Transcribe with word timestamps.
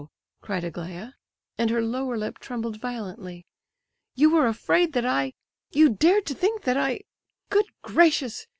cried 0.41 0.63
Aglaya—and 0.63 1.69
her 1.69 1.79
lower 1.83 2.17
lip 2.17 2.39
trembled 2.39 2.81
violently. 2.81 3.45
"You 4.15 4.31
were 4.31 4.47
afraid 4.47 4.93
that 4.93 5.05
I—you 5.05 5.89
dared 5.91 6.25
to 6.25 6.33
think 6.33 6.63
that 6.63 6.75
I—good 6.75 7.65
gracious! 7.83 8.47